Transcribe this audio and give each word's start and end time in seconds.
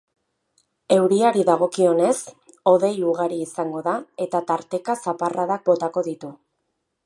Euriari 0.95 1.43
dagokionez, 1.49 2.15
hodei 2.73 2.91
ugari 3.11 3.37
izango 3.49 3.85
da 3.89 3.93
eta 4.27 4.43
tarteka 4.53 4.99
zaparradak 5.05 5.67
botako 5.71 6.09
ditu. 6.13 6.37